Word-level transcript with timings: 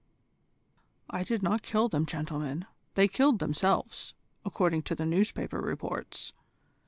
"I 1.11 1.23
did 1.23 1.43
not 1.43 1.61
kill 1.61 1.87
them, 1.87 2.07
gentlemen. 2.07 2.65
They 2.95 3.07
killed 3.07 3.37
themselves, 3.37 4.15
according 4.43 4.81
to 4.89 4.95
the 4.95 5.05
newspaper 5.05 5.61
reports. 5.61 6.33